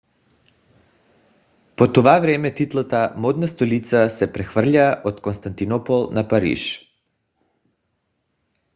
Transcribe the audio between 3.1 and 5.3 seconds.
модна столица се прехвърля от